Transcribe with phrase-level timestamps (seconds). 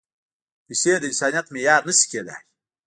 [0.65, 2.37] پېسې د انسانیت معیار نه شي کېدای.